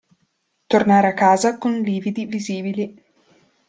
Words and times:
Tornare 0.65 1.09
a 1.09 1.13
casa 1.13 1.59
con 1.59 1.79
lividi 1.81 2.25
visibili. 2.25 2.99